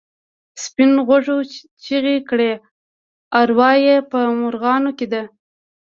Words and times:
سپین 0.63 0.91
غوږو 1.07 1.37
چیغې 1.83 2.17
کړې 2.29 2.51
اروا 3.39 3.71
یې 3.85 3.95
په 4.11 4.17
مرغانو 4.41 4.91
کې 4.97 5.07
ده. 5.13 5.23